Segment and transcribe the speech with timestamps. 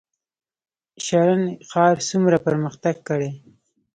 [1.05, 3.29] شرن ښار څومره پرمختګ کړی؟